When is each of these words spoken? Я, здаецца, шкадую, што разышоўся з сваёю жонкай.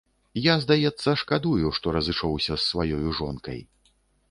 Я, 0.45 0.53
здаецца, 0.63 1.09
шкадую, 1.23 1.67
што 1.79 1.95
разышоўся 1.99 2.51
з 2.51 2.59
сваёю 2.71 3.15
жонкай. 3.21 3.65